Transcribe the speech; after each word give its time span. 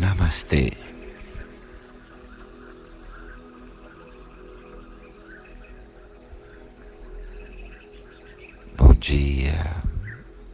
Namastê. 0.00 0.72
Bom 8.76 8.92
dia, 8.94 9.54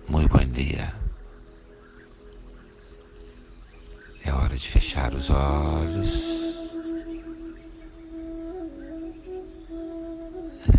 muito 0.07 0.29
bom 0.29 0.45
dia. 0.45 0.93
É 4.23 4.31
hora 4.31 4.55
de 4.55 4.69
fechar 4.69 5.15
os 5.15 5.31
olhos, 5.31 6.61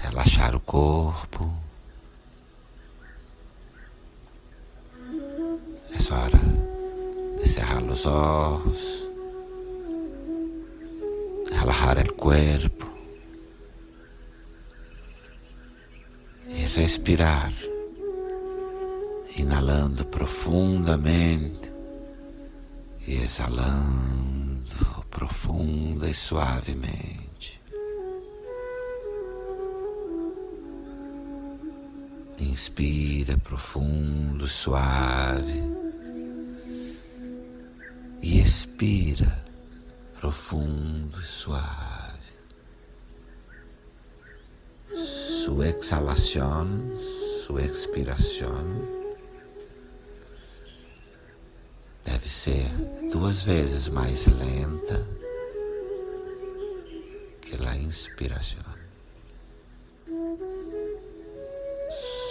relaxar 0.03 0.55
o 0.55 0.59
corpo. 0.59 1.70
Cerrar 8.01 8.01
os 8.01 8.05
olhos, 8.05 9.07
relajar 11.51 11.99
o 11.99 12.13
corpo. 12.13 12.91
respirar, 16.73 17.53
inalando 19.35 20.05
profundamente 20.05 21.69
e 23.05 23.21
exalando 23.21 25.05
profunda 25.09 26.09
e 26.09 26.13
suavemente. 26.13 27.61
Inspira 32.39 33.37
profundo, 33.37 34.47
suave 34.47 35.80
expira 38.51 39.31
profundo 40.19 41.17
e 41.19 41.23
suave. 41.23 42.11
su 45.45 45.63
exhalación, 45.63 46.93
su 47.45 47.57
expiração 47.57 48.65
deve 52.05 52.29
ser 52.29 52.69
duas 53.11 53.43
vezes 53.43 53.89
mais 53.89 54.27
lenta 54.27 55.05
que 57.41 57.55
a 57.65 57.75
inspiração. 57.75 58.71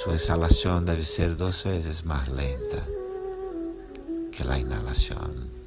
Sua 0.02 0.14
exhalação 0.14 0.84
deve 0.84 1.04
ser 1.04 1.34
duas 1.34 1.62
vezes 1.62 2.02
mais 2.02 2.28
lenta 2.28 2.86
que 4.32 4.42
a 4.42 4.58
inhalação. 4.58 5.59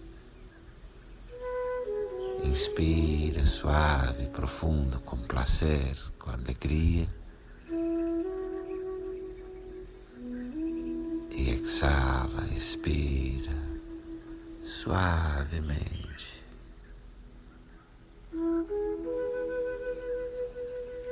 Inspira 2.44 3.46
suave, 3.46 4.28
profundo, 4.28 5.00
com 5.00 5.18
prazer, 5.18 5.96
com 6.20 6.30
alegria. 6.30 7.08
E 11.32 11.50
exala, 11.50 12.46
expira 12.56 13.52
suavemente. 14.62 16.44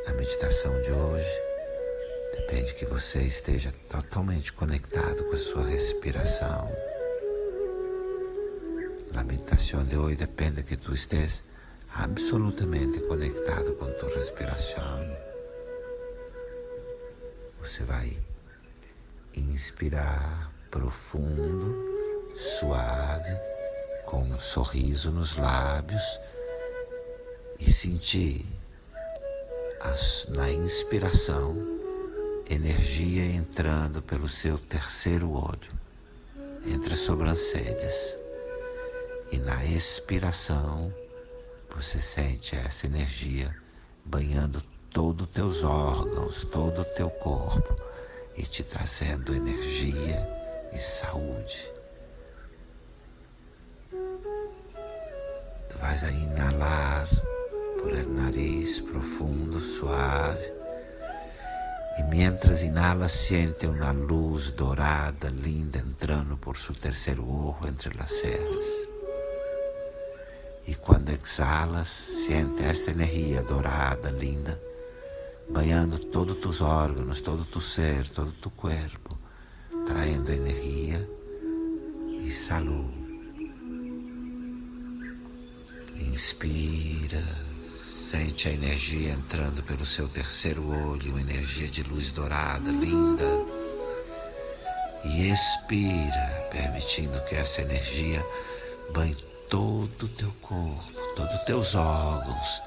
A 0.07 0.13
meditação 0.13 0.79
de 0.81 0.91
hoje 0.91 1.41
depende 2.33 2.75
que 2.75 2.85
você 2.85 3.23
esteja 3.23 3.71
totalmente 3.89 4.51
conectado 4.53 5.23
com 5.23 5.33
a 5.33 5.37
sua 5.37 5.65
respiração. 5.65 6.90
A 9.13 9.23
meditação 9.23 9.83
de 9.83 9.97
hoje 9.97 10.15
depende 10.15 10.63
que 10.63 10.77
tu 10.77 10.93
estejas 10.93 11.43
absolutamente 11.93 12.99
conectado 13.01 13.73
com 13.75 13.85
tua 13.93 14.15
respiração. 14.15 15.17
Você 17.59 17.83
vai 17.83 18.17
inspirar 19.35 20.51
profundo, 20.71 21.75
suave, 22.35 23.37
com 24.05 24.23
um 24.23 24.39
sorriso 24.39 25.11
nos 25.11 25.37
lábios 25.37 26.19
e 27.59 27.71
sentir 27.71 28.45
as, 29.81 30.25
na 30.29 30.49
inspiração 30.49 31.55
energia 32.49 33.25
entrando 33.25 34.01
pelo 34.01 34.27
seu 34.27 34.57
terceiro 34.57 35.31
olho, 35.31 35.71
entre 36.65 36.93
as 36.93 36.99
sobrancelhas. 36.99 38.20
E 39.31 39.37
na 39.37 39.63
expiração, 39.65 40.93
você 41.73 42.01
sente 42.01 42.55
essa 42.55 42.85
energia 42.85 43.55
banhando 44.03 44.61
todos 44.89 45.25
os 45.25 45.33
teus 45.33 45.63
órgãos, 45.63 46.43
todo 46.45 46.81
o 46.81 46.85
teu 46.85 47.09
corpo 47.09 47.75
e 48.35 48.43
te 48.43 48.63
trazendo 48.63 49.33
energia 49.33 50.27
e 50.73 50.79
saúde. 50.79 51.71
Tu 55.69 55.77
vais 55.79 56.03
a 56.03 56.11
inalar 56.11 57.07
por 57.81 57.93
el 57.93 58.07
nariz 58.09 58.81
profundo, 58.81 59.59
suave. 59.59 60.51
E 61.99 62.03
mientras 62.03 62.63
inala, 62.63 63.07
siente 63.07 63.67
uma 63.67 63.91
luz 63.91 64.51
dourada, 64.51 65.29
linda, 65.29 65.79
entrando 65.79 66.37
por 66.37 66.57
seu 66.57 66.75
terceiro 66.75 67.27
olho 67.27 67.67
entre 67.67 67.91
as 68.01 68.11
serras. 68.11 68.90
E 70.71 70.75
quando 70.75 71.09
exalas, 71.09 71.89
siente 71.89 72.63
esta 72.63 72.91
energia 72.91 73.43
dourada, 73.43 74.09
linda, 74.09 74.57
banhando 75.49 75.99
todos 75.99 76.37
tus 76.37 76.61
órgãos, 76.61 77.19
todo 77.19 77.43
tu 77.43 77.59
ser, 77.59 78.07
todo 78.07 78.31
tu 78.31 78.49
corpo, 78.51 79.19
traindo 79.85 80.31
energia 80.31 81.05
e 82.21 82.31
saúde. 82.31 83.51
Inspira, 85.99 87.21
sente 87.69 88.47
a 88.47 88.53
energia 88.53 89.11
entrando 89.11 89.61
pelo 89.63 89.85
seu 89.85 90.07
terceiro 90.07 90.65
olho, 90.69 91.11
uma 91.11 91.19
energia 91.19 91.67
de 91.67 91.83
luz 91.83 92.13
dourada, 92.13 92.71
linda. 92.71 93.25
E 95.03 95.33
expira, 95.33 96.47
permitindo 96.49 97.21
que 97.25 97.35
essa 97.35 97.59
energia 97.61 98.25
banhe 98.93 99.30
todo 99.51 100.05
o 100.05 100.07
teu 100.07 100.31
corpo, 100.41 100.91
todos 101.15 101.35
os 101.35 101.43
teus 101.43 101.75
órgãos, 101.75 102.61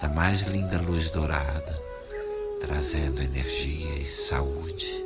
da 0.00 0.08
mais 0.08 0.42
linda 0.42 0.78
luz 0.78 1.10
dourada 1.10 1.86
trazendo 2.60 3.22
energia 3.22 3.98
e 3.98 4.06
saúde. 4.06 5.04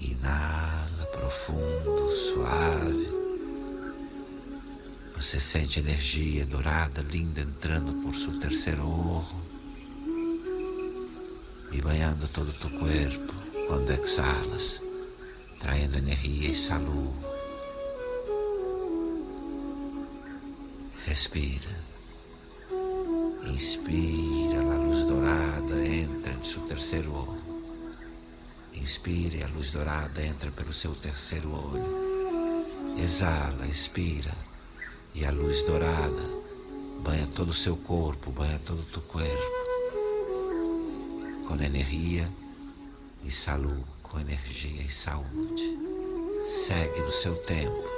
Inala 0.00 1.06
profundo, 1.06 2.08
suave. 2.10 3.08
Você 5.16 5.40
sente 5.40 5.80
energia 5.80 6.46
dourada, 6.46 7.02
linda, 7.02 7.40
entrando 7.40 7.92
por 8.02 8.14
seu 8.14 8.38
terceiro 8.38 8.86
olho 8.86 9.48
e 11.72 11.82
banhando 11.82 12.28
todo 12.28 12.50
o 12.50 12.52
teu 12.52 12.70
corpo 12.70 13.34
quando 13.66 13.90
exalas, 13.90 14.80
traindo 15.58 15.98
energia 15.98 16.50
e 16.50 16.56
saúde. 16.56 17.27
Respira. 21.08 21.74
Inspira, 23.46 24.60
a 24.60 24.76
luz 24.76 25.04
dourada 25.06 25.86
entra 25.86 26.34
em 26.34 26.44
seu 26.44 26.60
terceiro 26.66 27.14
olho. 27.14 27.42
Inspire, 28.74 29.42
a 29.42 29.48
luz 29.48 29.70
dourada 29.70 30.22
entra 30.22 30.50
pelo 30.50 30.70
seu 30.70 30.94
terceiro 30.94 31.50
olho. 31.50 32.98
Exala, 33.02 33.66
expira, 33.66 34.34
e 35.14 35.24
a 35.24 35.30
luz 35.30 35.62
dourada 35.62 36.28
banha 37.02 37.26
todo 37.34 37.52
o 37.52 37.54
seu 37.54 37.78
corpo, 37.78 38.30
banha 38.30 38.60
todo 38.66 38.80
o 38.80 38.84
teu 38.84 39.00
corpo. 39.00 39.26
Com 41.48 41.54
energia 41.54 42.28
e 43.24 43.30
saúde, 43.30 43.82
com 44.02 44.20
energia 44.20 44.82
e 44.82 44.92
saúde. 44.92 45.78
Segue 46.44 47.00
no 47.00 47.10
seu 47.10 47.34
tempo 47.44 47.97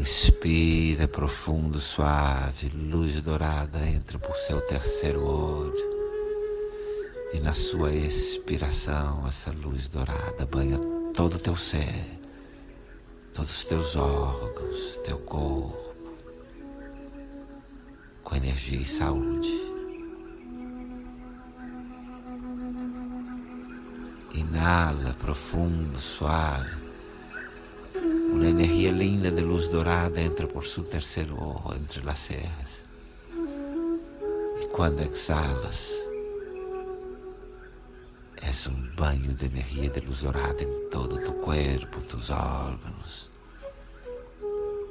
Inspira 0.00 1.06
profundo, 1.06 1.78
suave, 1.78 2.70
luz 2.70 3.20
dourada 3.20 3.86
entra 3.86 4.18
por 4.18 4.34
seu 4.34 4.58
terceiro 4.62 5.22
olho. 5.22 5.74
E 7.34 7.38
na 7.38 7.52
sua 7.52 7.92
expiração, 7.92 9.28
essa 9.28 9.52
luz 9.52 9.88
dourada 9.88 10.46
banha 10.46 10.78
todo 11.12 11.34
o 11.34 11.38
teu 11.38 11.54
ser, 11.54 12.18
todos 13.34 13.58
os 13.58 13.64
teus 13.66 13.94
órgãos, 13.94 14.98
teu 15.04 15.18
corpo, 15.18 15.94
com 18.24 18.34
energia 18.34 18.80
e 18.80 18.86
saúde. 18.86 19.50
Inala 24.32 25.14
profundo, 25.20 26.00
suave. 26.00 26.79
Uma 28.40 28.48
energia 28.48 28.90
linda 28.90 29.30
de 29.30 29.42
luz 29.42 29.68
dourada 29.68 30.18
entra 30.18 30.46
por 30.46 30.64
seu 30.64 30.82
terceiro 30.82 31.34
ojo 31.34 31.74
entre 31.74 32.08
as 32.08 32.18
cejas. 32.20 32.86
E 34.62 34.66
quando 34.72 35.02
exalas, 35.02 35.90
és 38.40 38.66
um 38.66 38.96
banho 38.96 39.34
de 39.34 39.44
energia 39.44 39.90
de 39.90 40.00
luz 40.00 40.22
dourada 40.22 40.62
em 40.62 40.88
todo 40.88 41.16
o 41.16 41.18
teu 41.18 41.34
corpo, 41.34 42.00
tus 42.08 42.30
órgãos. 42.30 43.30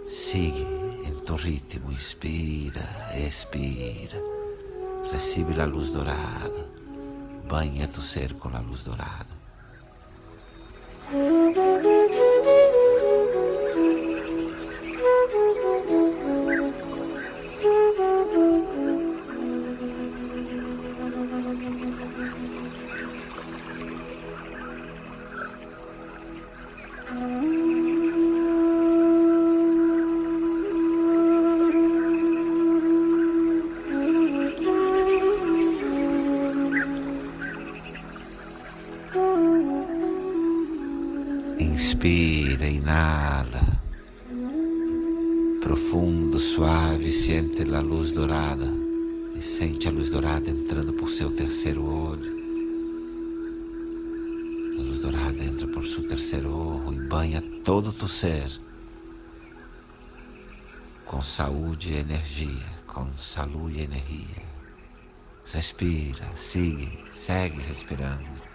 Sigue 0.08 0.68
em 1.08 1.14
tu 1.26 1.34
ritmo, 1.34 1.92
inspira, 1.92 2.88
expira. 3.18 4.22
Recebe 5.12 5.60
a 5.60 5.66
luz 5.66 5.90
dourada, 5.90 6.70
banha 7.48 7.88
tu 7.88 8.00
ser 8.00 8.32
com 8.36 8.56
a 8.56 8.60
luz 8.60 8.84
dourada. 8.84 9.40
Inspira, 42.10 42.68
inala. 42.68 43.62
Profundo, 45.62 46.40
suave, 46.40 47.12
sente 47.12 47.62
a 47.62 47.82
luz 47.82 48.12
dourada. 48.12 48.66
E 49.36 49.42
sente 49.44 49.88
a 49.88 49.92
luz 49.92 50.10
dourada 50.10 50.50
entrando 50.50 50.92
por 50.94 51.12
seu 51.12 51.30
terceiro 51.30 51.86
olho. 51.86 52.40
A 54.80 54.82
luz 54.82 54.98
dourada 54.98 55.44
entra 55.44 55.68
por 55.68 55.86
seu 55.86 56.08
terceiro 56.08 56.52
olho 56.52 56.94
e 56.94 57.08
banha 57.08 57.44
todo 57.64 57.92
o 57.92 57.94
teu 57.94 58.08
ser. 58.08 58.50
Com 61.06 61.22
saúde 61.22 61.92
e 61.92 61.98
energia, 61.98 62.74
com 62.88 63.06
saúde 63.16 63.78
e 63.78 63.84
energia. 63.84 64.50
Respira, 65.54 66.28
sigue, 66.36 67.06
segue 67.14 67.60
respirando. 67.62 68.49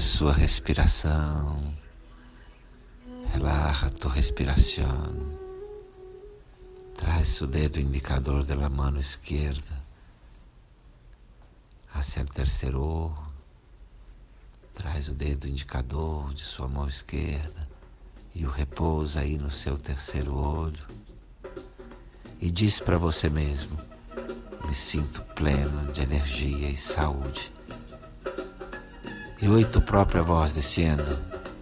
Relaxa 0.00 0.16
sua 0.16 0.32
respiração. 0.32 1.74
Relaxa 3.34 3.90
tua 3.90 4.12
respiração. 4.12 5.38
Traz 6.94 7.38
o 7.42 7.46
dedo 7.46 7.78
indicador 7.78 8.42
da 8.42 8.56
mão 8.70 8.96
esquerda 8.96 9.84
hacia 11.94 12.22
o 12.22 12.26
terceiro 12.26 12.82
olho. 12.82 13.30
Traz 14.72 15.08
o 15.08 15.12
dedo 15.12 15.46
indicador 15.46 16.32
de 16.32 16.44
sua 16.44 16.66
mão 16.66 16.88
esquerda 16.88 17.68
e 18.34 18.46
o 18.46 18.50
repousa 18.50 19.20
aí 19.20 19.36
no 19.36 19.50
seu 19.50 19.76
terceiro 19.76 20.34
olho. 20.34 20.86
E 22.40 22.50
diz 22.50 22.80
para 22.80 22.96
você 22.96 23.28
mesmo: 23.28 23.78
me 24.64 24.74
sinto 24.74 25.20
pleno 25.34 25.92
de 25.92 26.00
energia 26.00 26.70
e 26.70 26.76
saúde. 26.76 27.52
E 29.42 29.48
oi 29.48 29.64
tu 29.64 29.80
própria 29.80 30.22
voz 30.22 30.52
dizendo: 30.52 31.16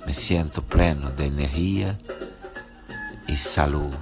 me 0.04 0.12
sinto 0.12 0.60
pleno 0.62 1.10
de 1.10 1.26
energia 1.26 1.96
e 3.28 3.36
saúde. 3.36 3.96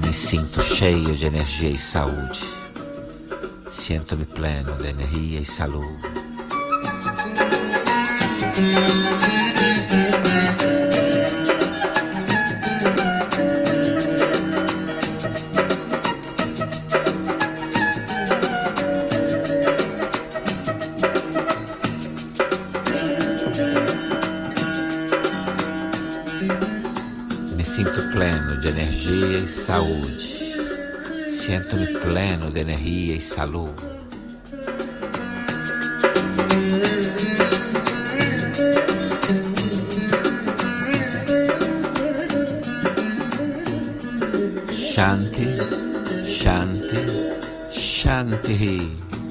Me 0.00 0.12
sinto 0.12 0.62
cheio 0.62 1.14
de 1.14 1.26
energia 1.26 1.68
e 1.68 1.76
saúde. 1.76 2.40
Sinto-me 3.70 4.24
pleno 4.24 4.74
de 4.76 4.88
energia 4.88 5.40
e 5.40 5.44
saúde. 5.44 6.12
Me 27.62 27.68
sinto 27.68 28.02
pleno 28.10 28.56
de 28.56 28.70
energia 28.70 29.38
e 29.38 29.46
saúde. 29.46 30.18
Sinto-me 31.30 31.86
pleno 32.00 32.50
de 32.50 32.58
energia 32.58 33.14
e 33.14 33.20
saúde. 33.20 33.84
Shanti, 44.72 45.46
Shanti, 46.26 47.06
Shanti. 47.70 49.21